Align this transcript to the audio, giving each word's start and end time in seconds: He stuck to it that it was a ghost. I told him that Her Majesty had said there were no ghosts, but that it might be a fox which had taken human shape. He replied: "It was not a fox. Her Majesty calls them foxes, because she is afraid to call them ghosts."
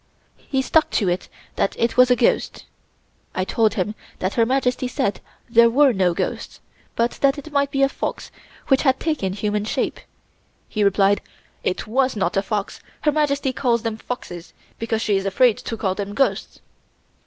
He 0.47 0.63
stuck 0.63 0.89
to 0.97 1.07
it 1.09 1.29
that 1.57 1.75
it 1.77 1.95
was 1.95 2.09
a 2.09 2.15
ghost. 2.15 2.65
I 3.35 3.45
told 3.45 3.75
him 3.75 3.93
that 4.17 4.33
Her 4.33 4.47
Majesty 4.47 4.87
had 4.87 4.91
said 4.95 5.21
there 5.47 5.69
were 5.69 5.93
no 5.93 6.15
ghosts, 6.15 6.59
but 6.95 7.11
that 7.21 7.37
it 7.37 7.51
might 7.51 7.69
be 7.69 7.83
a 7.83 7.87
fox 7.87 8.31
which 8.69 8.81
had 8.81 8.99
taken 8.99 9.33
human 9.33 9.63
shape. 9.63 9.99
He 10.67 10.83
replied: 10.83 11.21
"It 11.63 11.85
was 11.85 12.15
not 12.15 12.35
a 12.35 12.41
fox. 12.41 12.79
Her 13.01 13.11
Majesty 13.11 13.53
calls 13.53 13.83
them 13.83 13.97
foxes, 13.97 14.53
because 14.79 15.03
she 15.03 15.17
is 15.17 15.25
afraid 15.27 15.59
to 15.59 15.77
call 15.77 15.93
them 15.93 16.15
ghosts." 16.15 16.61